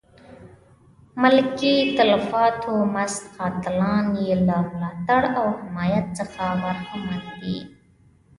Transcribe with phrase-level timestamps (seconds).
[1.21, 7.57] ملکي تلفاتو مست قاتلان یې له ملاتړ او حمایت څخه برخمن دي.